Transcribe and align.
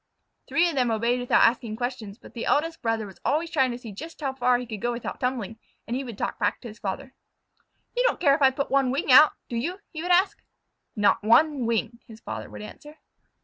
Three 0.47 0.67
of 0.67 0.73
them 0.73 0.89
obeyed 0.89 1.19
without 1.19 1.43
asking 1.43 1.75
questions, 1.75 2.17
but 2.17 2.33
the 2.33 2.45
eldest 2.47 2.81
brother 2.81 3.05
was 3.05 3.19
always 3.23 3.51
trying 3.51 3.69
to 3.69 3.77
see 3.77 3.91
just 3.91 4.19
how 4.19 4.33
far 4.33 4.57
he 4.57 4.65
could 4.65 4.81
go 4.81 4.91
without 4.91 5.19
tumbling, 5.19 5.59
and 5.85 5.95
he 5.95 6.03
would 6.03 6.17
talk 6.17 6.39
back 6.39 6.59
to 6.61 6.67
his 6.67 6.79
father. 6.79 7.13
"You 7.95 8.01
don't 8.07 8.19
care 8.19 8.33
if 8.33 8.41
I 8.41 8.49
put 8.49 8.71
one 8.71 8.89
wing 8.89 9.11
out, 9.11 9.33
do 9.47 9.55
you?" 9.55 9.79
he 9.91 10.01
would 10.01 10.09
ask. 10.11 10.41
"Not 10.95 11.21
one 11.23 11.67
wing!" 11.67 11.99
his 12.07 12.19
father 12.19 12.49
would 12.49 12.63
answer. 12.63 12.97